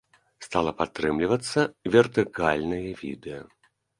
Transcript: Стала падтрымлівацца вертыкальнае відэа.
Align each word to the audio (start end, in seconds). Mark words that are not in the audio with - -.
Стала 0.45 0.71
падтрымлівацца 0.79 1.59
вертыкальнае 1.97 2.83
відэа. 3.05 3.41